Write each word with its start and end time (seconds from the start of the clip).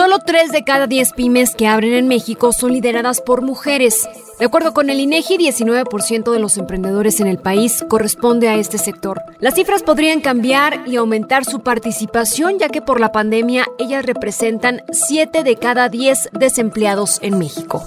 Solo 0.00 0.18
3 0.18 0.50
de 0.50 0.64
cada 0.64 0.86
10 0.86 1.12
pymes 1.12 1.54
que 1.54 1.66
abren 1.66 1.92
en 1.92 2.08
México 2.08 2.54
son 2.54 2.72
lideradas 2.72 3.20
por 3.20 3.42
mujeres. 3.42 4.08
De 4.38 4.46
acuerdo 4.46 4.72
con 4.72 4.88
el 4.88 4.98
INEGI, 4.98 5.36
19% 5.36 6.32
de 6.32 6.38
los 6.38 6.56
emprendedores 6.56 7.20
en 7.20 7.26
el 7.26 7.36
país 7.36 7.84
corresponde 7.86 8.48
a 8.48 8.54
este 8.54 8.78
sector. 8.78 9.20
Las 9.40 9.56
cifras 9.56 9.82
podrían 9.82 10.22
cambiar 10.22 10.84
y 10.86 10.96
aumentar 10.96 11.44
su 11.44 11.60
participación, 11.60 12.58
ya 12.58 12.70
que 12.70 12.80
por 12.80 12.98
la 12.98 13.12
pandemia 13.12 13.66
ellas 13.78 14.06
representan 14.06 14.80
7 14.90 15.44
de 15.44 15.56
cada 15.56 15.90
10 15.90 16.30
desempleados 16.32 17.18
en 17.20 17.38
México. 17.38 17.86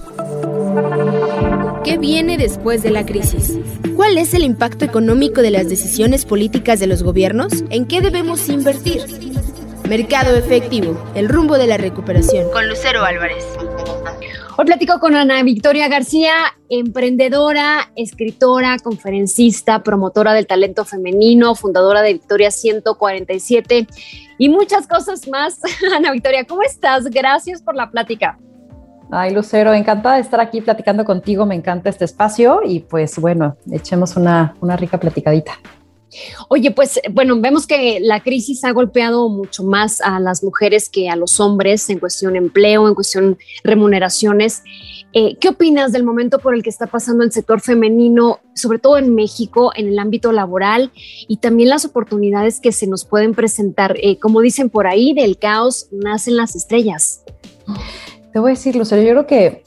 ¿Qué 1.84 1.98
viene 1.98 2.38
después 2.38 2.84
de 2.84 2.92
la 2.92 3.08
crisis? 3.08 3.58
¿Cuál 3.96 4.20
es 4.20 4.36
el 4.36 4.44
impacto 4.44 4.86
económico 4.86 5.42
de 5.42 5.50
las 5.50 5.68
decisiones 5.68 6.26
políticas 6.26 6.80
de 6.80 6.86
los 6.86 7.02
gobiernos? 7.02 7.64
¿En 7.72 7.88
qué 7.88 8.02
debemos 8.02 8.50
invertir? 8.50 9.33
Mercado 9.88 10.38
efectivo, 10.38 10.98
el 11.14 11.28
rumbo 11.28 11.58
de 11.58 11.68
la 11.68 11.76
recuperación. 11.76 12.50
Con 12.52 12.70
Lucero 12.70 13.04
Álvarez. 13.04 13.46
Hoy 14.58 14.66
platico 14.66 14.98
con 15.00 15.14
Ana 15.14 15.44
Victoria 15.44 15.90
García, 15.90 16.34
emprendedora, 16.70 17.92
escritora, 17.96 18.78
conferencista, 18.82 19.84
promotora 19.84 20.34
del 20.34 20.48
talento 20.48 20.86
femenino, 20.86 21.54
fundadora 21.54 22.02
de 22.02 22.14
Victoria 22.14 22.50
147 22.50 23.88
y 24.38 24.50
muchas 24.50 24.88
cosas 24.88 25.28
más. 25.28 25.60
Ana 25.96 26.12
Victoria, 26.14 26.46
¿cómo 26.46 26.62
estás? 26.62 27.06
Gracias 27.06 27.62
por 27.62 27.76
la 27.76 27.92
plática. 27.92 28.40
Ay, 29.12 29.34
Lucero, 29.34 29.74
encantada 29.74 30.16
de 30.16 30.22
estar 30.22 30.40
aquí 30.40 30.62
platicando 30.62 31.04
contigo, 31.04 31.46
me 31.46 31.56
encanta 31.56 31.90
este 31.90 32.06
espacio 32.06 32.62
y 32.64 32.80
pues 32.80 33.20
bueno, 33.20 33.58
echemos 33.70 34.16
una, 34.16 34.56
una 34.62 34.78
rica 34.78 34.98
platicadita. 34.98 35.60
Oye, 36.50 36.72
pues 36.72 37.00
bueno, 37.12 37.40
vemos 37.40 37.68
que 37.68 38.00
la 38.02 38.22
crisis 38.22 38.64
ha 38.64 38.72
golpeado 38.72 39.30
mucho 39.30 39.64
más 39.64 40.02
a 40.02 40.20
las 40.20 40.44
mujeres 40.44 40.90
que 40.90 41.10
a 41.10 41.16
los 41.16 41.40
hombres 41.40 41.90
en 41.90 42.00
cuestión 42.00 42.36
empleo, 42.36 42.88
en 42.88 42.96
cuestión 42.96 43.38
remuneraciones. 43.64 44.64
Eh, 45.14 45.38
¿Qué 45.40 45.50
opinas 45.50 45.92
del 45.92 46.04
momento 46.04 46.40
por 46.40 46.56
el 46.56 46.64
que 46.64 46.70
está 46.70 46.88
pasando 46.88 47.24
el 47.24 47.32
sector 47.32 47.62
femenino, 47.62 48.40
sobre 48.56 48.80
todo 48.80 48.98
en 48.98 49.14
México, 49.14 49.72
en 49.76 49.88
el 49.88 50.00
ámbito 50.00 50.32
laboral 50.32 50.92
y 51.28 51.38
también 51.38 51.70
las 51.70 51.86
oportunidades 51.86 52.60
que 52.60 52.72
se 52.72 52.88
nos 52.88 53.06
pueden 53.06 53.34
presentar? 53.36 53.96
Eh, 54.02 54.18
como 54.20 54.42
dicen 54.42 54.70
por 54.70 54.88
ahí, 54.88 55.14
del 55.14 55.38
caos 55.38 55.88
nacen 55.92 56.36
las 56.36 56.56
estrellas. 56.56 57.24
Te 58.32 58.40
voy 58.40 58.52
a 58.52 58.54
decir, 58.56 58.76
Lucero, 58.76 59.04
yo 59.04 59.10
creo 59.10 59.28
que 59.28 59.64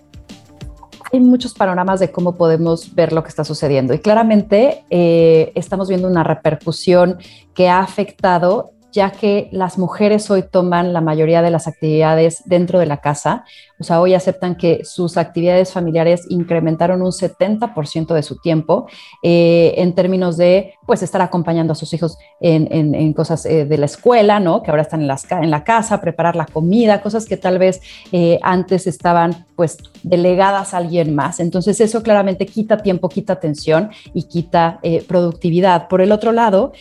hay 1.12 1.20
muchos 1.20 1.54
panoramas 1.54 2.00
de 2.00 2.10
cómo 2.10 2.36
podemos 2.36 2.94
ver 2.94 3.12
lo 3.12 3.22
que 3.22 3.28
está 3.28 3.44
sucediendo. 3.44 3.94
Y 3.94 3.98
claramente 3.98 4.84
eh, 4.90 5.52
estamos 5.54 5.88
viendo 5.88 6.08
una 6.08 6.24
repercusión 6.24 7.18
que 7.54 7.68
ha 7.68 7.80
afectado 7.80 8.72
ya 8.96 9.10
que 9.10 9.50
las 9.52 9.76
mujeres 9.76 10.30
hoy 10.30 10.42
toman 10.42 10.94
la 10.94 11.02
mayoría 11.02 11.42
de 11.42 11.50
las 11.50 11.68
actividades 11.68 12.42
dentro 12.46 12.78
de 12.78 12.86
la 12.86 12.96
casa. 12.96 13.44
O 13.78 13.84
sea, 13.84 14.00
hoy 14.00 14.14
aceptan 14.14 14.56
que 14.56 14.86
sus 14.86 15.18
actividades 15.18 15.70
familiares 15.70 16.24
incrementaron 16.30 17.02
un 17.02 17.12
70% 17.12 18.14
de 18.14 18.22
su 18.22 18.36
tiempo 18.36 18.86
eh, 19.22 19.74
en 19.76 19.94
términos 19.94 20.38
de, 20.38 20.72
pues, 20.86 21.02
estar 21.02 21.20
acompañando 21.20 21.74
a 21.74 21.76
sus 21.76 21.92
hijos 21.92 22.16
en, 22.40 23.12
cosas 23.12 23.44
eh, 23.44 23.66
de 23.66 23.76
la 23.76 23.84
escuela, 23.84 24.40
¿no? 24.40 24.62
Que 24.62 24.70
ahora 24.70 24.82
están 24.82 25.02
en, 25.02 25.50
la 25.50 25.64
casa, 25.64 26.00
preparar 26.00 26.34
la 26.34 26.46
comida, 26.46 27.02
cosas 27.02 27.26
que 27.26 27.36
tal 27.36 27.58
vez 27.58 27.82
eh, 28.12 28.38
antes 28.42 28.86
estaban, 28.86 29.44
pues, 29.56 29.76
delegadas 30.04 30.72
a 30.72 30.78
alguien 30.78 31.14
más. 31.14 31.38
Entonces, 31.38 31.82
eso 31.82 32.02
claramente 32.02 32.46
quita 32.46 32.78
tiempo, 32.78 33.10
quita 33.10 33.34
atención 33.34 33.90
y 34.14 34.22
quita 34.22 34.80
productividad. 35.06 35.88
Por 35.88 36.00
el 36.00 36.12
otro 36.12 36.32
lado, 36.32 36.72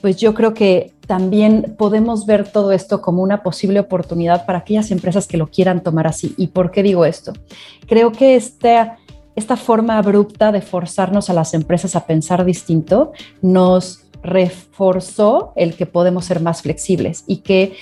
pues 0.00 0.16
yo 0.16 0.32
creo 0.32 0.54
que 0.54 0.95
también 1.06 1.74
podemos 1.78 2.26
ver 2.26 2.50
todo 2.50 2.72
esto 2.72 3.00
como 3.00 3.22
una 3.22 3.42
posible 3.42 3.80
oportunidad 3.80 4.44
para 4.46 4.58
aquellas 4.58 4.90
empresas 4.90 5.26
que 5.26 5.36
lo 5.36 5.46
quieran 5.46 5.82
tomar 5.82 6.06
así. 6.06 6.34
¿Y 6.36 6.48
por 6.48 6.70
qué 6.70 6.82
digo 6.82 7.04
esto? 7.04 7.32
Creo 7.86 8.12
que 8.12 8.34
esta, 8.34 8.98
esta 9.34 9.56
forma 9.56 9.98
abrupta 9.98 10.52
de 10.52 10.60
forzarnos 10.60 11.30
a 11.30 11.34
las 11.34 11.54
empresas 11.54 11.96
a 11.96 12.06
pensar 12.06 12.44
distinto 12.44 13.12
nos 13.40 14.02
reforzó 14.22 15.52
el 15.54 15.74
que 15.74 15.86
podemos 15.86 16.24
ser 16.24 16.40
más 16.40 16.62
flexibles 16.62 17.22
y 17.28 17.38
que 17.38 17.76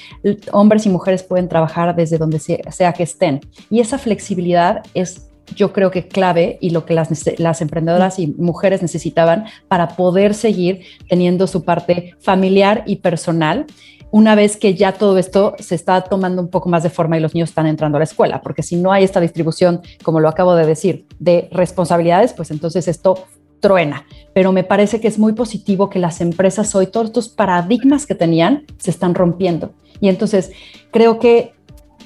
hombres 0.53 0.85
y 0.85 0.91
mujeres 0.91 1.23
pueden 1.23 1.49
trabajar 1.49 1.97
desde 1.97 2.19
donde 2.19 2.39
sea 2.39 2.93
que 2.93 3.03
estén. 3.03 3.41
Y 3.71 3.81
esa 3.81 3.97
flexibilidad 3.97 4.83
es 4.93 5.31
yo 5.55 5.73
creo 5.73 5.91
que 5.91 6.09
clave 6.09 6.59
y 6.61 6.71
lo 6.71 6.85
que 6.85 6.95
las, 6.95 7.61
emprendedoras 7.61 8.19
y 8.19 8.29
mujeres 8.29 8.83
necesitaban 8.83 9.47
para 9.69 9.89
poder 9.89 10.35
seguir 10.35 10.81
teniendo 11.09 11.47
su 11.47 11.65
parte 11.65 12.15
familiar 12.21 12.83
y 12.87 12.97
personal 12.97 13.67
una 14.11 14.37
vez 14.37 14.57
que 14.57 14.75
ya 14.75 14.93
todo 14.93 15.19
esto 15.19 15.57
se 15.59 15.75
está 15.75 16.03
tomando 16.03 16.41
un 16.41 16.47
poco 16.47 16.69
más 16.69 16.85
de 16.85 16.91
forma 16.91 17.17
y 17.17 17.21
los 17.21 17.35
niños 17.35 17.49
están 17.49 17.67
entrando 17.67 17.97
a 17.97 17.99
la 17.99 18.05
escuela, 18.05 18.43
porque 18.43 18.63
si 18.63 18.77
no 18.77 18.93
hay 18.93 19.03
esta 19.03 19.19
distribución, 19.19 19.81
como 20.05 20.21
lo 20.21 20.29
acabo 20.29 20.55
de 20.55 20.65
decir, 20.65 21.05
de 21.19 21.49
responsabilidades, 21.51 22.33
pues 22.33 22.53
entonces 22.53 22.87
esto 22.87 23.27
truena. 23.59 24.07
Pero 24.33 24.53
me 24.53 24.63
parece 24.63 25.01
que 25.01 25.09
es 25.09 25.19
muy 25.19 25.33
positivo 25.33 25.91
que 25.91 25.99
las 25.99 26.21
empresas 26.21 26.75
hoy, 26.77 26.87
todos 26.87 27.07
estos 27.07 27.29
paradigmas 27.29 28.07
que 28.07 28.15
tenían, 28.15 28.67
se 28.79 28.93
están 28.93 29.17
rompiendo. 29.17 29.73
Y 30.01 30.09
entonces 30.09 30.53
creo 30.93 31.19
que 31.19 31.55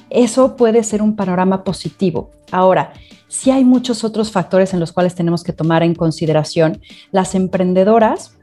eso 0.09 0.55
puede 0.55 0.83
ser 0.83 1.01
un 1.01 1.15
panorama 1.15 1.63
positivo. 1.63 2.31
Ahora, 2.51 2.93
sí 3.27 3.51
hay 3.51 3.63
muchos 3.63 4.03
otros 4.03 4.31
factores 4.31 4.73
en 4.73 4.79
los 4.79 4.91
cuales 4.91 5.15
tenemos 5.15 5.43
que 5.43 5.53
tomar 5.53 5.83
en 5.83 5.95
consideración. 5.95 6.81
Las 7.11 7.35
emprendedoras 7.35 8.33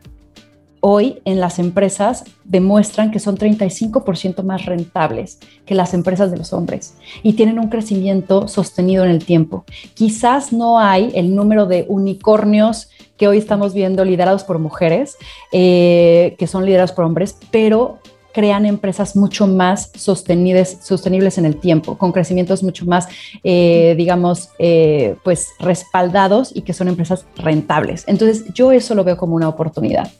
hoy 0.80 1.20
en 1.24 1.40
las 1.40 1.58
empresas 1.58 2.24
demuestran 2.44 3.10
que 3.10 3.18
son 3.18 3.36
35% 3.36 4.44
más 4.44 4.66
rentables 4.66 5.40
que 5.64 5.74
las 5.74 5.94
empresas 5.94 6.30
de 6.30 6.36
los 6.36 6.52
hombres 6.52 6.94
y 7.24 7.32
tienen 7.32 7.58
un 7.58 7.68
crecimiento 7.68 8.46
sostenido 8.46 9.04
en 9.04 9.10
el 9.10 9.24
tiempo. 9.24 9.64
Quizás 9.94 10.52
no 10.52 10.78
hay 10.78 11.10
el 11.14 11.34
número 11.34 11.66
de 11.66 11.86
unicornios 11.88 12.88
que 13.16 13.26
hoy 13.26 13.38
estamos 13.38 13.74
viendo 13.74 14.04
liderados 14.04 14.44
por 14.44 14.60
mujeres, 14.60 15.16
eh, 15.50 16.36
que 16.38 16.46
son 16.46 16.64
liderados 16.64 16.92
por 16.92 17.04
hombres, 17.04 17.36
pero 17.50 17.98
crean 18.36 18.66
empresas 18.66 19.16
mucho 19.16 19.46
más 19.46 19.90
sostenibles, 19.94 20.76
sostenibles 20.82 21.38
en 21.38 21.46
el 21.46 21.58
tiempo, 21.58 21.96
con 21.96 22.12
crecimientos 22.12 22.62
mucho 22.62 22.84
más, 22.84 23.08
eh, 23.42 23.94
digamos, 23.96 24.50
eh, 24.58 25.16
pues 25.24 25.48
respaldados 25.58 26.54
y 26.54 26.60
que 26.60 26.74
son 26.74 26.88
empresas 26.88 27.24
rentables. 27.36 28.04
Entonces, 28.06 28.44
yo 28.52 28.72
eso 28.72 28.94
lo 28.94 29.04
veo 29.04 29.16
como 29.16 29.36
una 29.36 29.48
oportunidad. 29.48 30.10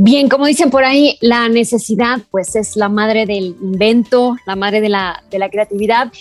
Bien, 0.00 0.28
como 0.28 0.46
dicen 0.46 0.70
por 0.70 0.84
ahí, 0.84 1.18
la 1.20 1.48
necesidad 1.48 2.20
pues 2.30 2.54
es 2.54 2.76
la 2.76 2.88
madre 2.88 3.26
del 3.26 3.56
invento, 3.60 4.36
la 4.46 4.54
madre 4.54 4.80
de 4.80 4.88
la, 4.88 5.24
de 5.28 5.40
la 5.40 5.50
creatividad. 5.50 6.12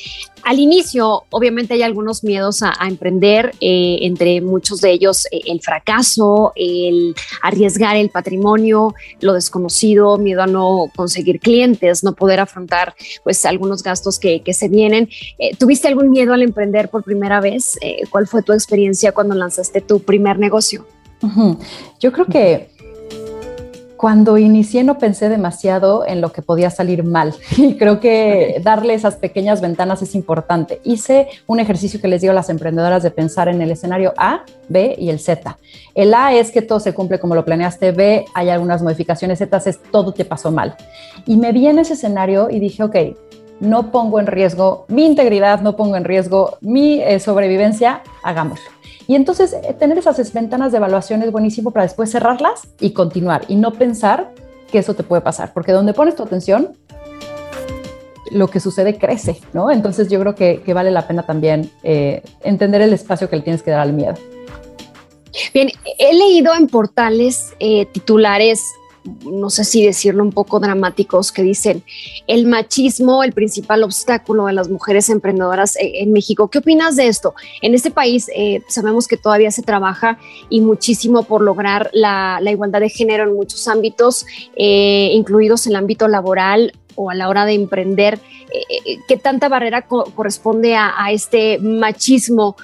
Al 0.43 0.57
inicio, 0.57 1.25
obviamente 1.29 1.75
hay 1.75 1.83
algunos 1.83 2.23
miedos 2.23 2.63
a, 2.63 2.73
emprender, 2.87 3.53
eh, 3.61 3.99
entre 4.01 4.41
muchos 4.41 4.81
de 4.81 4.93
ellos 4.93 5.27
eh, 5.27 5.41
el 5.45 5.61
fracaso, 5.61 6.53
el 6.55 7.13
arriesgar 7.43 7.97
el 7.97 8.09
patrimonio, 8.09 8.95
lo 9.21 9.33
desconocido, 9.33 10.17
miedo 10.17 10.41
a 10.41 10.47
no 10.47 10.91
conseguir 10.95 11.39
clientes, 11.39 12.03
no 12.03 12.13
poder 12.13 12.39
afrontar 12.39 12.95
pues 13.23 13.45
algunos 13.45 13.83
gastos 13.83 14.17
que, 14.17 14.41
que 14.41 14.55
se 14.55 14.69
vienen. 14.69 15.07
Eh, 15.37 15.55
¿Tuviste 15.55 15.87
algún 15.87 16.09
miedo 16.09 16.33
al 16.33 16.41
emprender 16.41 16.89
por 16.89 17.03
primera 17.03 17.41
vez? 17.41 17.77
¿Cuál 18.09 18.25
fue 18.25 18.41
tu 18.41 18.53
experiencia 18.53 19.11
cuando 19.11 19.35
lanzaste 19.35 19.81
tu 19.81 19.99
primer 19.99 20.39
negocio? 20.39 20.87
Yo 21.99 22.11
creo 22.11 22.25
que 22.25 22.76
cuando 23.97 24.37
inicié 24.37 24.83
no 24.83 24.97
pensé 24.97 25.27
demasiado 25.27 26.05
en 26.05 26.21
lo 26.21 26.31
que 26.31 26.41
podía 26.41 26.69
salir 26.69 27.03
mal 27.03 27.33
y 27.57 27.75
creo 27.75 27.99
que 27.99 28.61
darle 28.63 28.93
esas 28.93 29.15
pequeñas 29.15 29.59
ventanas 29.59 30.01
es 30.01 30.15
importante. 30.15 30.79
Hice 30.83 31.27
un 31.47 31.59
ejercicio 31.59 31.99
que 31.99 32.07
les 32.07 32.21
digo 32.21 32.31
a 32.31 32.35
las 32.35 32.49
emprendedoras 32.49 33.03
de 33.03 33.11
pensar 33.11 33.47
en 33.47 33.61
el 33.61 33.71
escenario 33.71 34.13
A, 34.17 34.43
B 34.69 34.95
y 34.97 35.09
el 35.09 35.19
Z. 35.19 35.57
El 35.95 36.13
A 36.13 36.33
es 36.33 36.51
que 36.51 36.61
todo 36.61 36.79
se 36.79 36.93
cumple 36.93 37.19
como 37.19 37.35
lo 37.35 37.43
planeaste, 37.43 37.91
B 37.91 38.25
hay 38.33 38.49
algunas 38.49 38.81
modificaciones, 38.81 39.39
Z 39.39 39.57
es 39.65 39.81
todo 39.91 40.13
te 40.13 40.25
pasó 40.25 40.51
mal. 40.51 40.75
Y 41.25 41.37
me 41.37 41.51
vi 41.51 41.67
en 41.67 41.79
ese 41.79 41.93
escenario 41.93 42.49
y 42.49 42.59
dije, 42.59 42.83
ok, 42.83 42.95
no 43.59 43.91
pongo 43.91 44.19
en 44.19 44.27
riesgo 44.27 44.85
mi 44.87 45.05
integridad, 45.05 45.61
no 45.61 45.75
pongo 45.75 45.95
en 45.95 46.03
riesgo 46.03 46.57
mi 46.61 47.01
eh, 47.01 47.19
sobrevivencia, 47.19 48.01
hagámoslo. 48.23 48.76
Y 49.07 49.15
entonces 49.15 49.53
eh, 49.53 49.73
tener 49.73 49.97
esas 49.97 50.33
ventanas 50.33 50.71
de 50.71 50.77
evaluación 50.77 51.23
es 51.23 51.31
buenísimo 51.31 51.71
para 51.71 51.83
después 51.83 52.11
cerrarlas 52.11 52.67
y 52.79 52.91
continuar 52.91 53.45
y 53.47 53.55
no 53.55 53.71
pensar 53.71 54.33
que 54.71 54.79
eso 54.79 54.93
te 54.93 55.03
puede 55.03 55.21
pasar, 55.21 55.53
porque 55.53 55.71
donde 55.71 55.93
pones 55.93 56.15
tu 56.15 56.23
atención, 56.23 56.73
lo 58.31 58.49
que 58.49 58.59
sucede 58.59 58.97
crece, 58.97 59.39
¿no? 59.53 59.71
Entonces 59.71 60.09
yo 60.09 60.19
creo 60.19 60.35
que, 60.35 60.61
vale 60.73 60.91
la 60.91 61.07
pena 61.07 61.25
también 61.25 61.71
eh, 61.83 62.21
entender 62.43 62.81
el 62.81 62.91
espacio 62.91 63.29
que 63.29 63.37
le 63.37 63.41
tienes 63.43 63.63
que 63.63 63.71
dar 63.71 63.79
al 63.79 63.93
miedo. 63.93 64.15
Bien, 65.53 65.69
he 65.97 66.13
leído 66.13 66.53
en 66.53 66.67
portales 66.67 67.53
titulares 67.93 68.61
no 69.25 69.49
sé 69.49 69.63
si 69.63 69.85
decirlo 69.85 70.23
un 70.23 70.31
poco 70.31 70.59
dramáticos, 70.59 71.31
que 71.31 71.43
dicen 71.43 71.83
el 72.27 72.45
machismo, 72.47 73.23
el 73.23 73.33
principal 73.33 73.83
obstáculo 73.83 74.45
de 74.45 74.53
las 74.53 74.69
mujeres 74.69 75.09
emprendedoras 75.09 75.75
eh, 75.75 76.01
en 76.01 76.11
México. 76.11 76.49
¿Qué 76.49 76.59
opinas 76.59 76.95
de 76.95 77.07
esto? 77.07 77.33
En 77.61 77.73
este 77.73 77.91
país 77.91 78.29
eh, 78.35 78.61
sabemos 78.67 79.07
que 79.07 79.17
todavía 79.17 79.51
se 79.51 79.63
trabaja 79.63 80.17
y 80.49 80.61
muchísimo 80.61 81.23
por 81.23 81.41
lograr 81.41 81.89
la, 81.93 82.39
igualdad 82.47 82.79
de 82.79 82.89
género 82.89 83.23
en 83.23 83.35
muchos 83.35 83.67
ámbitos, 83.67 84.25
eh, 84.55 85.11
incluidos 85.13 85.67
el 85.67 85.75
ámbito 85.75 86.07
laboral 86.07 86.73
o 86.95 87.09
a 87.09 87.15
la 87.15 87.29
hora 87.29 87.45
de 87.45 87.53
emprender, 87.53 88.19
¿qué 89.07 89.17
tanta 89.17 89.49
barrera 89.49 89.83
corresponde 89.83 90.75
a, 90.75 91.11
este 91.11 91.59
machismo 91.59 92.55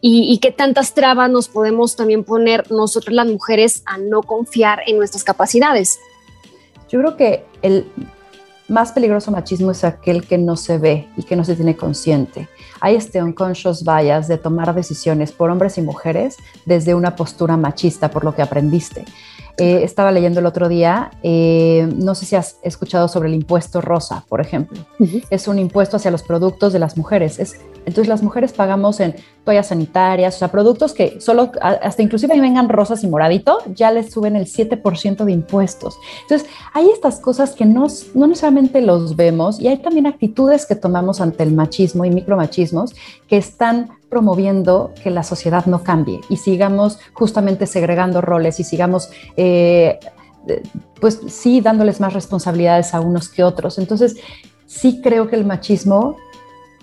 y, 0.00 0.38
qué 0.38 0.52
tantas 0.52 0.94
trabas 0.94 1.30
nos 1.30 1.48
podemos 1.48 1.96
también 1.96 2.24
poner 2.24 2.70
nosotros 2.70 3.14
las 3.14 3.26
mujeres 3.26 3.82
a 3.86 3.98
no 3.98 4.22
confiar 4.22 4.80
en 4.86 4.98
nuestras 4.98 5.24
capacidades. 5.24 5.98
Yo 6.88 7.00
creo 7.00 7.16
que 7.16 7.44
el 7.62 7.86
más 8.68 8.92
peligroso 8.92 9.30
machismo 9.30 9.70
es 9.70 9.82
aquel 9.82 10.26
que 10.26 10.38
no 10.38 10.56
se 10.56 10.78
ve 10.78 11.08
y 11.16 11.22
que 11.22 11.36
no 11.36 11.44
se 11.44 11.56
tiene 11.56 11.76
consciente. 11.76 12.48
Hay 12.80 12.96
este 12.96 13.22
unconscious 13.22 13.82
bias 13.82 14.28
de 14.28 14.38
tomar 14.38 14.74
decisiones 14.74 15.32
por 15.32 15.50
hombres 15.50 15.78
y 15.78 15.82
mujeres 15.82 16.36
desde 16.66 16.94
una 16.94 17.16
postura 17.16 17.56
machista, 17.56 18.10
por 18.10 18.24
lo 18.24 18.34
que 18.34 18.42
aprendiste. 18.42 19.04
Eh, 19.60 19.82
estaba 19.82 20.12
leyendo 20.12 20.38
el 20.38 20.46
otro 20.46 20.68
día, 20.68 21.10
eh, 21.24 21.88
no 21.96 22.14
sé 22.14 22.26
si 22.26 22.36
has 22.36 22.58
escuchado 22.62 23.08
sobre 23.08 23.28
el 23.28 23.34
impuesto 23.34 23.80
rosa, 23.80 24.24
por 24.28 24.40
ejemplo. 24.40 24.78
Es 25.30 25.48
un 25.48 25.58
impuesto 25.58 25.96
hacia 25.96 26.12
los 26.12 26.22
productos 26.22 26.72
de 26.72 26.78
las 26.78 26.96
mujeres. 26.96 27.40
Es, 27.40 27.58
entonces 27.84 28.06
las 28.06 28.22
mujeres 28.22 28.52
pagamos 28.52 29.00
en 29.00 29.16
toallas 29.44 29.66
sanitarias, 29.66 30.36
o 30.36 30.38
sea, 30.38 30.48
productos 30.52 30.92
que 30.92 31.20
solo, 31.20 31.50
hasta 31.60 32.02
inclusive 32.02 32.40
vengan 32.40 32.68
rosas 32.68 33.02
y 33.02 33.08
moradito, 33.08 33.58
ya 33.74 33.90
les 33.90 34.12
suben 34.12 34.36
el 34.36 34.46
7% 34.46 35.24
de 35.24 35.32
impuestos. 35.32 35.96
Entonces 36.22 36.48
hay 36.72 36.88
estas 36.90 37.18
cosas 37.18 37.56
que 37.56 37.64
no, 37.64 37.88
no 38.14 38.26
necesariamente 38.28 38.80
los 38.80 39.16
vemos 39.16 39.58
y 39.58 39.66
hay 39.66 39.78
también 39.78 40.06
actitudes 40.06 40.66
que 40.66 40.76
tomamos 40.76 41.20
ante 41.20 41.42
el 41.42 41.52
machismo 41.52 42.04
y 42.04 42.10
micromachismos 42.10 42.94
que 43.26 43.38
están 43.38 43.97
promoviendo 44.08 44.92
que 45.02 45.10
la 45.10 45.22
sociedad 45.22 45.66
no 45.66 45.82
cambie 45.82 46.20
y 46.28 46.36
sigamos 46.36 46.98
justamente 47.12 47.66
segregando 47.66 48.20
roles 48.20 48.58
y 48.60 48.64
sigamos, 48.64 49.10
eh, 49.36 49.98
pues 51.00 51.20
sí, 51.28 51.60
dándoles 51.60 52.00
más 52.00 52.14
responsabilidades 52.14 52.94
a 52.94 53.00
unos 53.00 53.28
que 53.28 53.44
otros. 53.44 53.78
Entonces, 53.78 54.16
sí 54.66 55.00
creo 55.02 55.28
que 55.28 55.36
el 55.36 55.44
machismo, 55.44 56.16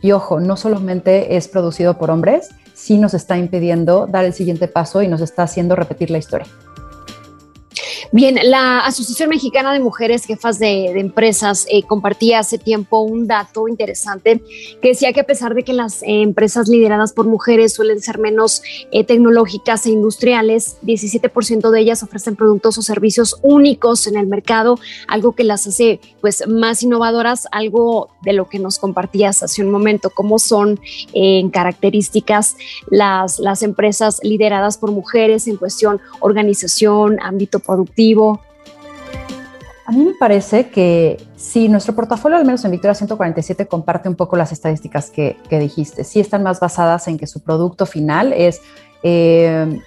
y 0.02 0.12
ojo, 0.12 0.40
no 0.40 0.58
solamente 0.58 1.36
es 1.36 1.48
producido 1.48 1.98
por 1.98 2.12
hombres, 2.12 2.50
sí 2.74 2.98
nos 2.98 3.14
está 3.14 3.38
impidiendo 3.38 4.06
dar 4.06 4.26
el 4.26 4.34
siguiente 4.34 4.68
paso 4.68 5.02
y 5.02 5.08
nos 5.08 5.22
está 5.22 5.44
haciendo 5.44 5.76
repetir 5.76 6.12
la 6.12 6.18
historia. 6.18 6.48
Bien, 8.16 8.40
la 8.44 8.80
Asociación 8.80 9.28
Mexicana 9.28 9.74
de 9.74 9.82
Mujeres 9.82 10.24
Jefas 10.24 10.58
de, 10.58 10.86
Empresas 10.98 11.68
eh, 11.70 11.84
compartía 11.84 12.40
hace 12.40 12.58
tiempo 12.58 13.02
un 13.02 13.28
dato 13.28 13.68
interesante 13.68 14.42
que 14.82 14.88
decía 14.88 15.12
que 15.12 15.20
a 15.20 15.26
pesar 15.26 15.54
de 15.54 15.64
que 15.64 15.74
las 15.74 16.02
empresas 16.02 16.70
lideradas 16.70 17.12
por 17.12 17.28
mujeres 17.28 17.74
suelen 17.74 18.00
ser 18.00 18.20
menos 18.20 18.62
eh, 18.94 19.04
tecnológicas 19.04 19.86
e 19.86 19.90
industriales, 19.90 20.78
17% 20.84 21.70
de 21.70 21.80
ellas 21.82 22.04
ofrecen 22.04 22.38
productos 22.38 22.78
o 22.78 22.82
servicios 22.82 23.38
únicos 23.42 24.08
en 24.08 24.16
el 24.16 24.28
mercado, 24.28 24.80
algo 25.10 25.34
que 25.34 25.44
las 25.44 25.68
hace 25.68 26.00
pues 26.22 26.48
más 26.48 26.84
innovadoras, 26.84 27.50
algo 27.52 28.12
de 28.22 28.32
lo 28.32 28.48
que 28.48 28.60
nos 28.60 28.80
compartías 28.80 29.44
hace 29.44 29.62
un 29.62 29.72
momento, 29.72 30.10
cómo 30.10 30.40
son 30.40 30.80
eh, 31.14 31.40
en 31.40 31.50
características 31.50 32.56
las, 32.90 33.40
las 33.40 33.62
empresas 33.62 34.22
lideradas 34.24 34.78
por 34.78 34.94
mujeres 34.94 35.50
en 35.50 35.58
cuestión 35.58 36.00
organización, 36.22 37.20
ámbito 37.22 37.60
productivo 37.60 38.05
a 38.14 39.92
mí 39.92 40.04
me 40.04 40.14
parece 40.20 40.70
que 40.70 41.18
si 41.36 41.70
nuestro 41.70 41.96
portafolio, 41.96 42.38
al 42.38 42.46
menos 42.46 42.66
en 42.66 42.72
Victoria 42.72 42.96
147, 42.96 43.68
comparte 43.68 44.10
un 44.10 44.16
poco 44.16 44.36
las 44.36 44.52
estadísticas 44.52 45.12
que, 45.12 45.38
dijiste. 45.50 46.04
Sí 46.04 46.20
están 46.20 46.44
más 46.44 46.60
basadas 46.60 47.08
en 47.08 47.18
que 47.18 47.28
su 47.28 47.42
producto 47.42 47.86
final 47.86 48.34
es 48.34 48.62
eh, 49.04 49.80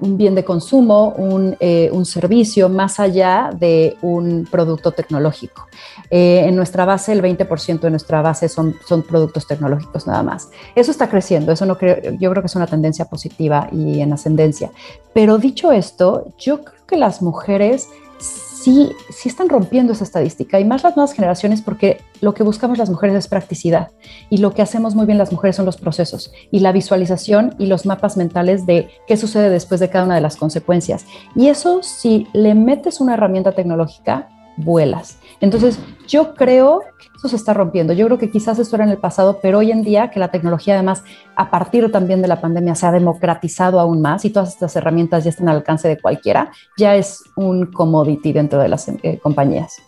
un 0.00 0.16
bien 0.16 0.34
de 0.34 0.44
consumo, 0.44 1.14
eh, 1.60 1.90
un, 1.92 2.04
servicio 2.04 2.68
más 2.68 3.00
allá 3.00 3.50
de 3.56 3.96
un 4.02 4.46
producto 4.50 4.92
tecnológico. 4.92 5.66
Eh, 6.10 6.44
en 6.46 6.56
nuestra 6.56 6.84
base, 6.84 7.12
el 7.12 7.22
20% 7.22 7.80
de 7.80 7.90
nuestra 7.90 8.22
base 8.22 8.48
son, 8.48 8.74
son 8.86 9.02
productos 9.02 9.46
tecnológicos 9.46 10.06
nada 10.06 10.22
más. 10.22 10.48
Eso 10.74 10.90
está 10.90 11.08
creciendo, 11.08 11.52
eso 11.52 11.66
no 11.66 11.76
creo, 11.76 11.96
yo 12.18 12.30
creo 12.30 12.42
que 12.42 12.46
es 12.46 12.56
una 12.56 12.66
tendencia 12.66 13.04
positiva 13.04 13.68
y 13.72 14.00
en 14.00 14.12
ascendencia. 14.12 14.70
Pero 15.12 15.38
dicho 15.38 15.72
esto, 15.72 16.32
yo 16.38 16.64
creo 16.64 16.86
que 16.86 16.96
las 16.96 17.22
mujeres 17.22 17.88
sí, 18.20 18.92
sí 19.10 19.28
están 19.28 19.48
rompiendo 19.48 19.92
esa 19.92 20.04
estadística 20.04 20.60
y 20.60 20.64
más 20.64 20.82
las 20.82 20.96
nuevas 20.96 21.12
generaciones 21.12 21.62
porque 21.62 22.00
lo 22.20 22.34
que 22.34 22.42
buscamos 22.42 22.78
las 22.78 22.90
mujeres 22.90 23.16
es 23.16 23.28
practicidad 23.28 23.90
y 24.28 24.38
lo 24.38 24.52
que 24.52 24.62
hacemos 24.62 24.94
muy 24.94 25.06
bien 25.06 25.18
las 25.18 25.32
mujeres 25.32 25.56
son 25.56 25.66
los 25.66 25.76
procesos 25.76 26.32
y 26.50 26.60
la 26.60 26.72
visualización 26.72 27.54
y 27.58 27.66
los 27.66 27.86
mapas 27.86 28.16
mentales 28.16 28.66
de 28.66 28.88
qué 29.06 29.16
sucede 29.16 29.48
después 29.48 29.80
de 29.80 29.88
cada 29.88 30.04
una 30.04 30.14
de 30.14 30.20
las 30.20 30.36
consecuencias. 30.36 31.06
Y 31.34 31.48
eso 31.48 31.82
si 31.82 32.26
le 32.32 32.54
metes 32.54 33.00
una 33.00 33.14
herramienta 33.14 33.52
tecnológica, 33.52 34.28
vuelas. 34.56 35.18
Entonces, 35.40 35.78
yo 36.06 36.34
creo 36.34 36.82
que 36.98 37.08
eso 37.16 37.28
se 37.28 37.36
está 37.36 37.54
rompiendo. 37.54 37.92
Yo 37.92 38.06
creo 38.06 38.18
que 38.18 38.30
quizás 38.30 38.58
esto 38.58 38.76
era 38.76 38.84
en 38.84 38.90
el 38.90 38.98
pasado, 38.98 39.38
pero 39.40 39.58
hoy 39.58 39.70
en 39.70 39.82
día 39.82 40.10
que 40.10 40.20
la 40.20 40.30
tecnología 40.30 40.74
además 40.74 41.02
a 41.36 41.50
partir 41.50 41.90
también 41.90 42.20
de 42.20 42.28
la 42.28 42.40
pandemia 42.40 42.74
se 42.74 42.86
ha 42.86 42.92
democratizado 42.92 43.80
aún 43.80 44.02
más 44.02 44.24
y 44.24 44.30
todas 44.30 44.50
estas 44.50 44.74
herramientas 44.76 45.24
ya 45.24 45.30
están 45.30 45.48
al 45.48 45.56
alcance 45.56 45.88
de 45.88 45.98
cualquiera, 45.98 46.50
ya 46.76 46.96
es 46.96 47.22
un 47.36 47.66
commodity 47.66 48.32
dentro 48.32 48.60
de 48.60 48.68
las 48.68 48.88
eh, 48.88 49.18
compañías. 49.22 49.80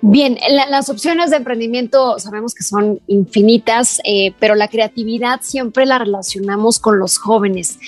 Bien, 0.00 0.38
las 0.70 0.90
opciones 0.90 1.30
de 1.30 1.38
emprendimiento 1.38 2.20
sabemos 2.20 2.54
que 2.54 2.62
son 2.62 3.00
infinitas, 3.08 4.00
eh, 4.04 4.32
pero 4.38 4.54
la 4.54 4.68
creatividad 4.68 5.40
siempre 5.42 5.86
la 5.86 5.98
relacionamos 5.98 6.78
con 6.78 7.00
los 7.00 7.18
jóvenes. 7.18 7.78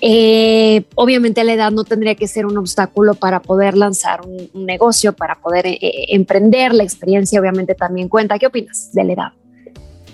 Eh, 0.00 0.82
obviamente 0.96 1.44
la 1.44 1.52
edad 1.52 1.70
no 1.70 1.84
tendría 1.84 2.16
que 2.16 2.26
ser 2.26 2.46
un 2.46 2.58
obstáculo 2.58 3.14
para 3.14 3.42
poder 3.42 3.76
lanzar 3.76 4.22
un, 4.26 4.66
negocio, 4.66 5.12
para 5.12 5.36
poder 5.36 5.66
eh, 5.66 5.78
emprender. 6.08 6.74
La 6.74 6.82
experiencia 6.82 7.40
obviamente 7.40 7.76
también 7.76 8.08
cuenta. 8.08 8.40
¿Qué 8.40 8.48
opinas 8.48 8.92
de 8.92 9.04
la 9.04 9.12
edad? 9.12 9.32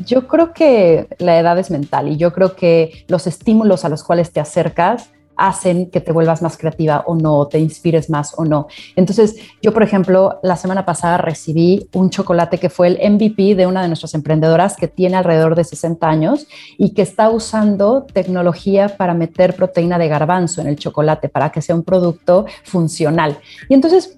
Yo 0.04 0.28
creo 0.28 0.52
que 0.52 1.08
la 1.18 1.38
edad 1.38 1.58
es 1.58 1.70
mental 1.70 2.08
y 2.08 2.18
yo 2.18 2.32
creo 2.34 2.56
que 2.56 3.04
los 3.08 3.26
estímulos 3.26 3.86
a 3.86 3.88
los 3.88 4.04
cuales 4.04 4.32
te 4.32 4.40
acercas 4.40 5.10
hacen 5.38 5.90
que 5.90 6.00
te 6.00 6.12
vuelvas 6.12 6.42
más 6.42 6.58
creativa 6.58 7.04
o 7.06 7.14
no, 7.14 7.46
te 7.46 7.58
inspires 7.58 8.10
más 8.10 8.34
o 8.36 8.44
no. 8.44 8.66
Entonces, 8.96 9.36
yo, 9.62 9.72
por 9.72 9.82
ejemplo, 9.82 10.40
la 10.42 10.56
semana 10.56 10.84
pasada 10.84 11.16
recibí 11.16 11.88
un 11.92 12.10
chocolate 12.10 12.58
que 12.58 12.68
fue 12.68 12.88
el 12.88 13.12
MVP 13.12 13.54
de 13.54 13.66
una 13.66 13.82
de 13.82 13.88
nuestras 13.88 14.14
emprendedoras 14.14 14.76
que 14.76 14.88
tiene 14.88 15.16
alrededor 15.16 15.54
de 15.54 15.64
60 15.64 16.08
años 16.08 16.46
y 16.76 16.90
que 16.90 17.02
está 17.02 17.30
usando 17.30 18.04
tecnología 18.12 18.96
para 18.96 19.14
meter 19.14 19.54
proteína 19.54 19.98
de 19.98 20.08
garbanzo 20.08 20.60
en 20.60 20.66
el 20.66 20.76
chocolate 20.76 21.28
para 21.28 21.50
que 21.50 21.62
sea 21.62 21.74
un 21.74 21.84
producto 21.84 22.46
funcional. 22.64 23.38
Y 23.68 23.74
entonces, 23.74 24.16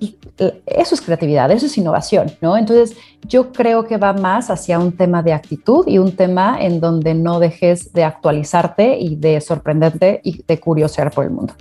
eso 0.67 0.95
es 0.95 1.01
creatividad, 1.01 1.51
eso 1.51 1.67
es 1.67 1.77
innovación, 1.77 2.33
¿no? 2.41 2.57
Entonces, 2.57 2.97
yo 3.29 3.53
creo 3.53 3.87
que 3.87 3.99
va 3.99 4.13
más 4.13 4.51
hacia 4.51 4.79
un 4.79 4.93
tema 4.93 5.23
de 5.23 5.33
actitud 5.33 5.87
y 5.87 5.99
un 5.99 6.17
tema 6.17 6.57
en 6.61 6.81
donde 6.81 7.15
no 7.15 7.39
dejes 7.39 7.93
de 7.93 8.05
actualizarte 8.05 8.99
y 8.99 9.17
de 9.17 9.41
sorprenderte 9.41 10.21
y 10.25 10.43
de 10.43 10.59
curiosear 10.59 11.10
por 11.11 11.25
el 11.25 11.31
mundo. 11.31 11.55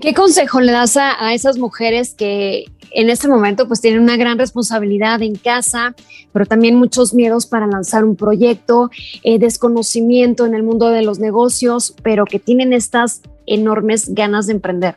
¿Qué 0.00 0.14
consejo 0.14 0.60
le 0.60 0.72
das 0.72 0.96
a, 0.96 1.34
esas 1.34 1.58
mujeres 1.58 2.14
que 2.14 2.64
en 2.90 3.10
este 3.10 3.28
momento 3.28 3.68
pues 3.68 3.80
tienen 3.80 4.00
una 4.00 4.16
gran 4.16 4.38
responsabilidad 4.38 5.20
en 5.22 5.36
casa, 5.36 5.94
pero 6.32 6.46
también 6.46 6.76
muchos 6.76 7.12
miedos 7.12 7.46
para 7.46 7.66
lanzar 7.66 8.04
un 8.04 8.16
proyecto, 8.16 8.90
eh, 9.22 9.38
desconocimiento 9.38 10.46
en 10.46 10.54
el 10.54 10.62
mundo 10.62 10.88
de 10.88 11.02
los 11.02 11.18
negocios, 11.18 11.94
pero 12.02 12.24
que 12.24 12.38
tienen 12.38 12.72
estas 12.72 13.20
enormes 13.46 14.14
ganas 14.14 14.46
de 14.46 14.54
emprender? 14.54 14.96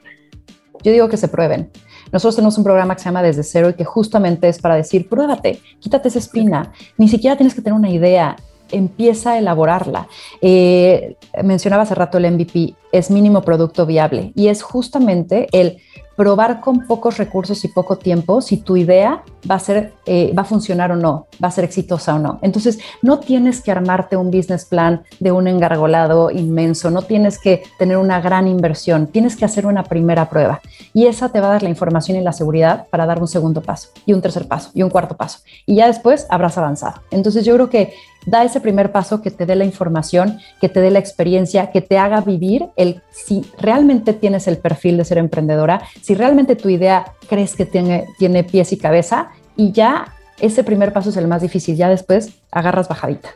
Yo 0.83 0.91
digo 0.91 1.09
que 1.09 1.17
se 1.17 1.27
prueben. 1.27 1.69
Nosotros 2.11 2.35
tenemos 2.35 2.57
un 2.57 2.63
programa 2.63 2.95
que 2.95 3.01
se 3.01 3.05
llama 3.05 3.23
Desde 3.23 3.43
Cero 3.43 3.69
y 3.69 3.73
que 3.73 3.85
justamente 3.85 4.49
es 4.49 4.59
para 4.59 4.75
decir, 4.75 5.07
pruébate, 5.07 5.61
quítate 5.79 6.09
esa 6.09 6.19
espina. 6.19 6.73
Ni 6.97 7.07
siquiera 7.07 7.37
tienes 7.37 7.53
que 7.53 7.61
tener 7.61 7.77
una 7.77 7.89
idea 7.89 8.35
empieza 8.71 9.31
a 9.31 9.37
elaborarla. 9.37 10.07
Eh, 10.41 11.15
mencionaba 11.43 11.83
hace 11.83 11.95
rato 11.95 12.17
el 12.17 12.31
MVP, 12.31 12.75
es 12.91 13.11
mínimo 13.11 13.41
producto 13.41 13.85
viable 13.85 14.31
y 14.35 14.47
es 14.47 14.63
justamente 14.63 15.47
el 15.51 15.77
probar 16.15 16.59
con 16.61 16.85
pocos 16.85 17.17
recursos 17.17 17.63
y 17.65 17.67
poco 17.67 17.97
tiempo 17.97 18.41
si 18.41 18.57
tu 18.57 18.77
idea 18.77 19.23
va 19.49 19.55
a 19.55 19.59
ser, 19.59 19.93
eh, 20.05 20.33
va 20.37 20.43
a 20.43 20.45
funcionar 20.45 20.91
o 20.91 20.95
no, 20.95 21.27
va 21.43 21.47
a 21.47 21.51
ser 21.51 21.63
exitosa 21.63 22.15
o 22.15 22.19
no. 22.19 22.39
Entonces, 22.41 22.79
no 23.01 23.19
tienes 23.19 23.61
que 23.61 23.71
armarte 23.71 24.17
un 24.17 24.29
business 24.29 24.65
plan 24.65 25.03
de 25.19 25.31
un 25.31 25.47
engargolado 25.47 26.29
inmenso, 26.31 26.91
no 26.91 27.01
tienes 27.01 27.39
que 27.39 27.63
tener 27.79 27.97
una 27.97 28.21
gran 28.21 28.47
inversión, 28.47 29.07
tienes 29.07 29.35
que 29.35 29.45
hacer 29.45 29.65
una 29.65 29.83
primera 29.83 30.29
prueba 30.29 30.61
y 30.93 31.05
esa 31.07 31.29
te 31.29 31.39
va 31.39 31.47
a 31.47 31.51
dar 31.51 31.63
la 31.63 31.69
información 31.69 32.17
y 32.17 32.21
la 32.21 32.33
seguridad 32.33 32.87
para 32.89 33.05
dar 33.05 33.19
un 33.19 33.27
segundo 33.27 33.61
paso 33.61 33.89
y 34.05 34.13
un 34.13 34.21
tercer 34.21 34.47
paso 34.47 34.69
y 34.73 34.83
un 34.83 34.89
cuarto 34.89 35.15
paso 35.15 35.39
y 35.65 35.75
ya 35.75 35.87
después 35.87 36.27
habrás 36.29 36.57
avanzado. 36.57 37.01
Entonces, 37.11 37.45
yo 37.45 37.53
creo 37.55 37.69
que 37.69 37.93
da 38.25 38.43
ese 38.43 38.61
primer 38.61 38.91
paso 38.91 39.21
que 39.21 39.31
te 39.31 39.45
dé 39.45 39.55
la 39.55 39.65
información, 39.65 40.39
que 40.59 40.69
te 40.69 40.79
dé 40.81 40.91
la 40.91 40.99
experiencia, 40.99 41.71
que 41.71 41.81
te 41.81 41.97
haga 41.97 42.21
vivir 42.21 42.67
el 42.75 43.01
si 43.09 43.43
realmente 43.57 44.13
tienes 44.13 44.47
el 44.47 44.57
perfil 44.57 44.97
de 44.97 45.05
ser 45.05 45.17
emprendedora, 45.17 45.81
si 46.01 46.15
realmente 46.15 46.55
tu 46.55 46.69
idea 46.69 47.13
crees 47.27 47.55
que 47.55 47.65
tiene, 47.65 48.07
tiene 48.17 48.43
pies 48.43 48.71
y 48.73 48.77
cabeza 48.77 49.29
y 49.55 49.71
ya 49.71 50.13
ese 50.39 50.63
primer 50.63 50.91
paso 50.93 51.09
es 51.09 51.17
el 51.17 51.27
más 51.27 51.41
difícil, 51.41 51.75
ya 51.75 51.89
después 51.89 52.31
agarras 52.51 52.87
bajadita. 52.87 53.29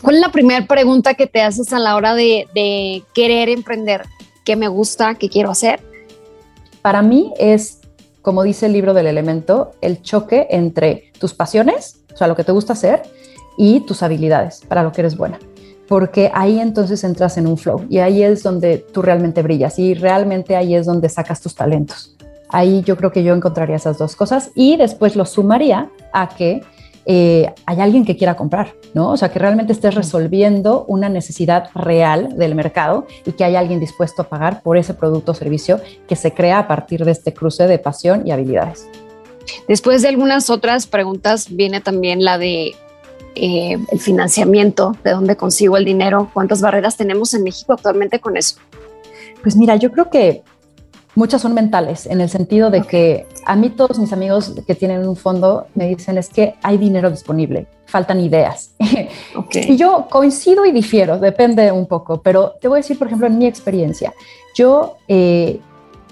¿Cuál 0.00 0.16
es 0.16 0.20
la 0.20 0.30
primera 0.30 0.66
pregunta 0.66 1.14
que 1.14 1.26
te 1.26 1.42
haces 1.42 1.72
a 1.72 1.78
la 1.78 1.96
hora 1.96 2.14
de, 2.14 2.48
de 2.54 3.02
querer 3.14 3.48
emprender? 3.48 4.02
¿Qué 4.44 4.56
me 4.56 4.68
gusta? 4.68 5.14
¿Qué 5.14 5.28
quiero 5.28 5.50
hacer? 5.50 5.80
Para 6.82 7.02
mí 7.02 7.32
es, 7.38 7.80
como 8.22 8.42
dice 8.42 8.66
el 8.66 8.72
libro 8.72 8.94
del 8.94 9.06
elemento, 9.06 9.72
el 9.80 10.02
choque 10.02 10.48
entre 10.50 11.12
tus 11.18 11.34
pasiones, 11.34 12.00
o 12.12 12.16
sea, 12.16 12.26
lo 12.26 12.36
que 12.36 12.44
te 12.44 12.52
gusta 12.52 12.72
hacer, 12.72 13.02
y 13.56 13.80
tus 13.80 14.02
habilidades, 14.02 14.62
para 14.66 14.82
lo 14.82 14.92
que 14.92 15.02
eres 15.02 15.16
buena. 15.16 15.38
Porque 15.92 16.30
ahí 16.32 16.58
entonces 16.58 17.04
entras 17.04 17.36
en 17.36 17.46
un 17.46 17.58
flow 17.58 17.84
y 17.90 17.98
ahí 17.98 18.22
es 18.22 18.42
donde 18.42 18.78
tú 18.78 19.02
realmente 19.02 19.42
brillas 19.42 19.78
y 19.78 19.92
realmente 19.92 20.56
ahí 20.56 20.74
es 20.74 20.86
donde 20.86 21.10
sacas 21.10 21.42
tus 21.42 21.54
talentos. 21.54 22.16
Ahí 22.48 22.80
yo 22.80 22.96
creo 22.96 23.12
que 23.12 23.22
yo 23.22 23.34
encontraría 23.34 23.76
esas 23.76 23.98
dos 23.98 24.16
cosas 24.16 24.52
y 24.54 24.78
después 24.78 25.16
lo 25.16 25.26
sumaría 25.26 25.90
a 26.14 26.30
que 26.30 26.62
eh, 27.04 27.52
hay 27.66 27.80
alguien 27.80 28.06
que 28.06 28.16
quiera 28.16 28.36
comprar, 28.36 28.72
¿no? 28.94 29.10
O 29.10 29.18
sea, 29.18 29.28
que 29.28 29.38
realmente 29.38 29.74
estés 29.74 29.94
resolviendo 29.94 30.86
una 30.88 31.10
necesidad 31.10 31.68
real 31.74 32.38
del 32.38 32.54
mercado 32.54 33.06
y 33.26 33.32
que 33.32 33.44
hay 33.44 33.56
alguien 33.56 33.78
dispuesto 33.78 34.22
a 34.22 34.28
pagar 34.30 34.62
por 34.62 34.78
ese 34.78 34.94
producto 34.94 35.32
o 35.32 35.34
servicio 35.34 35.78
que 36.08 36.16
se 36.16 36.32
crea 36.32 36.60
a 36.60 36.68
partir 36.68 37.04
de 37.04 37.10
este 37.10 37.34
cruce 37.34 37.66
de 37.66 37.78
pasión 37.78 38.26
y 38.26 38.30
habilidades. 38.30 38.88
Después 39.68 40.00
de 40.00 40.08
algunas 40.08 40.48
otras 40.48 40.86
preguntas 40.86 41.54
viene 41.54 41.82
también 41.82 42.24
la 42.24 42.38
de 42.38 42.74
eh, 43.34 43.78
el 43.90 44.00
financiamiento, 44.00 44.96
de 45.04 45.12
dónde 45.12 45.36
consigo 45.36 45.76
el 45.76 45.84
dinero, 45.84 46.30
cuántas 46.32 46.60
barreras 46.60 46.96
tenemos 46.96 47.34
en 47.34 47.42
México 47.44 47.72
actualmente 47.72 48.20
con 48.20 48.36
eso. 48.36 48.56
Pues 49.42 49.56
mira, 49.56 49.76
yo 49.76 49.90
creo 49.90 50.10
que 50.10 50.42
Muchas 51.14 51.42
son 51.42 51.52
mentales, 51.52 52.06
en 52.06 52.22
el 52.22 52.30
sentido 52.30 52.70
de 52.70 52.82
que 52.82 53.26
a 53.44 53.54
mí 53.54 53.68
todos 53.68 53.98
mis 53.98 54.14
amigos 54.14 54.54
que 54.66 54.74
tienen 54.74 55.06
un 55.06 55.14
fondo 55.14 55.66
me 55.74 55.86
dicen 55.86 56.16
es 56.16 56.30
que 56.30 56.54
hay 56.62 56.78
dinero 56.78 57.10
disponible, 57.10 57.66
faltan 57.84 58.18
ideas. 58.18 58.74
y 59.52 59.76
yo 59.76 60.06
coincido 60.08 60.64
y 60.64 60.72
difiero, 60.72 61.18
depende 61.18 61.70
un 61.70 61.86
poco, 61.86 62.22
pero 62.22 62.54
te 62.62 62.68
voy 62.68 62.76
a 62.76 62.80
decir, 62.80 62.98
por 62.98 63.08
ejemplo, 63.08 63.26
en 63.26 63.36
mi 63.36 63.46
experiencia, 63.46 64.14
yo 64.56 64.96
eh, 65.06 65.60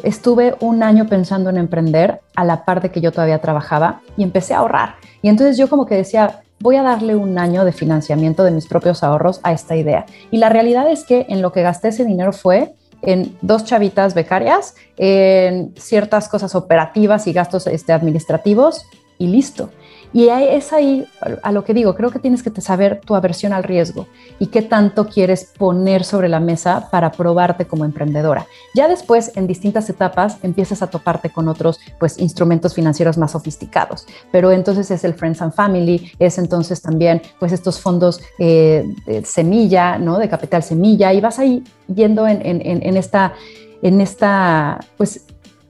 estuve 0.02 0.54
un 0.60 0.82
año 0.82 1.06
pensando 1.06 1.48
en 1.48 1.56
emprender 1.56 2.20
a 2.36 2.44
la 2.44 2.66
par 2.66 2.82
de 2.82 2.90
que 2.90 3.00
yo 3.00 3.10
todavía 3.10 3.40
trabajaba 3.40 4.02
y 4.18 4.22
empecé 4.22 4.52
a 4.52 4.58
ahorrar. 4.58 4.96
Y 5.22 5.30
entonces 5.30 5.56
yo 5.56 5.70
como 5.70 5.86
que 5.86 5.94
decía, 5.94 6.42
voy 6.60 6.76
a 6.76 6.82
darle 6.82 7.16
un 7.16 7.38
año 7.38 7.64
de 7.64 7.72
financiamiento 7.72 8.44
de 8.44 8.50
mis 8.50 8.66
propios 8.66 9.02
ahorros 9.02 9.40
a 9.42 9.52
esta 9.52 9.76
idea. 9.76 10.06
Y 10.30 10.38
la 10.38 10.50
realidad 10.50 10.90
es 10.90 11.04
que 11.04 11.26
en 11.28 11.42
lo 11.42 11.52
que 11.52 11.62
gasté 11.62 11.88
ese 11.88 12.04
dinero 12.04 12.32
fue 12.32 12.74
en 13.02 13.36
dos 13.40 13.64
chavitas 13.64 14.14
becarias, 14.14 14.74
en 14.98 15.74
ciertas 15.76 16.28
cosas 16.28 16.54
operativas 16.54 17.26
y 17.26 17.32
gastos 17.32 17.66
este, 17.66 17.92
administrativos 17.92 18.84
y 19.18 19.28
listo. 19.28 19.70
Y 20.12 20.28
es 20.28 20.72
ahí 20.72 21.06
a 21.42 21.52
lo 21.52 21.64
que 21.64 21.72
digo, 21.72 21.94
creo 21.94 22.10
que 22.10 22.18
tienes 22.18 22.42
que 22.42 22.50
saber 22.60 23.00
tu 23.04 23.14
aversión 23.14 23.52
al 23.52 23.62
riesgo 23.62 24.08
y 24.40 24.46
qué 24.46 24.62
tanto 24.62 25.06
quieres 25.06 25.44
poner 25.56 26.04
sobre 26.04 26.28
la 26.28 26.40
mesa 26.40 26.88
para 26.90 27.12
probarte 27.12 27.66
como 27.66 27.84
emprendedora. 27.84 28.46
Ya 28.74 28.88
después, 28.88 29.32
en 29.36 29.46
distintas 29.46 29.88
etapas, 29.88 30.38
empiezas 30.42 30.82
a 30.82 30.88
toparte 30.88 31.30
con 31.30 31.46
otros 31.48 31.78
pues, 31.98 32.18
instrumentos 32.18 32.74
financieros 32.74 33.18
más 33.18 33.32
sofisticados, 33.32 34.06
pero 34.32 34.50
entonces 34.50 34.90
es 34.90 35.04
el 35.04 35.14
Friends 35.14 35.42
and 35.42 35.52
Family, 35.52 36.10
es 36.18 36.38
entonces 36.38 36.82
también 36.82 37.22
pues, 37.38 37.52
estos 37.52 37.80
fondos 37.80 38.20
eh, 38.38 38.84
de 39.06 39.24
semilla, 39.24 39.98
¿no? 39.98 40.18
de 40.18 40.28
capital 40.28 40.62
semilla, 40.62 41.12
y 41.12 41.20
vas 41.20 41.38
ahí 41.38 41.62
yendo 41.86 42.26
en, 42.26 42.40
en 42.44 42.96
esta, 42.96 43.34
en 43.82 44.00
esta, 44.00 44.80
pues, 44.96 45.24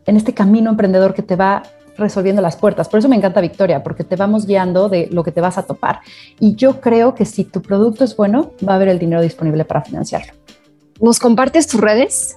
en 0.07 0.17
este 0.17 0.35
camino 0.35 0.71
emprendedor 0.71 1.15
que 1.15 1.23
te 1.23 1.37
va 1.37 1.63
resolviendo 2.01 2.43
las 2.43 2.57
puertas. 2.57 2.89
Por 2.89 2.99
eso 2.99 3.09
me 3.09 3.17
encanta 3.17 3.41
Victoria, 3.41 3.83
porque 3.83 4.05
te 4.05 4.17
vamos 4.17 4.47
guiando 4.47 4.89
de 4.89 5.09
lo 5.11 5.23
que 5.23 5.33
te 5.33 5.41
vas 5.41 5.59
a 5.59 5.63
topar. 5.63 6.01
Y 6.39 6.55
yo 6.57 6.81
creo 6.81 7.15
que 7.15 7.25
si 7.25 7.45
tu 7.45 7.63
producto 7.63 8.05
es 8.05 8.17
bueno, 8.17 8.53
va 8.67 8.73
a 8.73 8.77
haber 8.77 8.89
el 8.89 8.99
dinero 8.99 9.23
disponible 9.23 9.65
para 9.65 9.83
financiarlo. 9.83 10.33
¿Nos 11.01 11.19
compartes 11.19 11.67
tus 11.67 11.81
redes? 11.81 12.37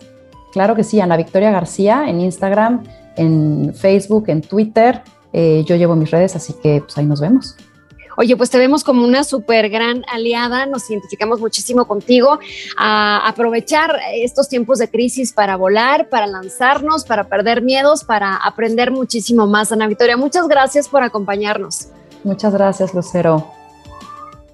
Claro 0.54 0.76
que 0.76 0.84
sí, 0.84 1.00
Ana 1.02 1.18
Victoria 1.18 1.52
García 1.52 2.06
en 2.08 2.22
Instagram, 2.22 2.84
en 3.16 3.74
Facebook, 3.74 4.26
en 4.28 4.42
Twitter. 4.42 5.02
Eh, 5.34 5.64
yo 5.66 5.76
llevo 5.76 5.96
mis 5.96 6.12
redes, 6.12 6.36
así 6.36 6.54
que 6.62 6.82
pues 6.82 6.98
ahí 6.98 7.06
nos 7.06 7.20
vemos. 7.20 7.56
Oye, 8.18 8.36
pues 8.36 8.50
te 8.50 8.58
vemos 8.58 8.84
como 8.84 9.04
una 9.04 9.24
súper 9.24 9.70
gran 9.70 10.04
aliada, 10.12 10.66
nos 10.66 10.90
identificamos 10.90 11.40
muchísimo 11.40 11.86
contigo, 11.86 12.40
a 12.78 13.28
aprovechar 13.28 14.00
estos 14.14 14.50
tiempos 14.50 14.80
de 14.80 14.90
crisis 14.90 15.34
para 15.34 15.56
volar, 15.56 16.10
para 16.10 16.28
lanzarnos, 16.28 17.06
para 17.06 17.26
perder 17.26 17.62
miedos, 17.62 18.04
para 18.04 18.36
aprender 18.36 18.92
muchísimo 18.92 19.48
más. 19.48 19.72
Ana 19.72 19.88
Victoria, 19.88 20.18
muchas 20.18 20.48
gracias 20.48 20.88
por 20.88 21.04
acompañarnos. 21.04 21.88
Muchas 22.24 22.54
gracias, 22.54 22.94
Lucero. 22.94 23.52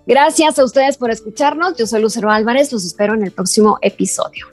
Gracias 0.07 0.57
a 0.57 0.63
ustedes 0.63 0.97
por 0.97 1.11
escucharnos. 1.11 1.77
Yo 1.77 1.85
soy 1.85 2.01
Lucero 2.01 2.31
Álvarez, 2.31 2.71
los 2.71 2.83
espero 2.83 3.13
en 3.13 3.23
el 3.23 3.31
próximo 3.31 3.77
episodio. 3.81 4.47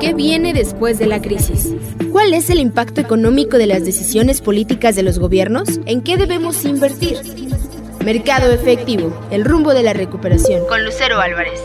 ¿Qué 0.00 0.14
viene 0.14 0.54
después 0.54 0.98
de 0.98 1.06
la 1.06 1.20
crisis? 1.20 1.74
¿Cuál 2.12 2.34
es 2.34 2.50
el 2.50 2.58
impacto 2.58 3.00
económico 3.00 3.58
de 3.58 3.66
las 3.66 3.84
decisiones 3.84 4.40
políticas 4.40 4.96
de 4.96 5.02
los 5.02 5.18
gobiernos? 5.18 5.80
¿En 5.86 6.02
qué 6.02 6.16
debemos 6.16 6.64
invertir? 6.64 7.18
Mercado 8.04 8.52
efectivo, 8.52 9.18
el 9.30 9.44
rumbo 9.44 9.74
de 9.74 9.82
la 9.82 9.92
recuperación. 9.92 10.66
Con 10.66 10.84
Lucero 10.84 11.20
Álvarez. 11.20 11.60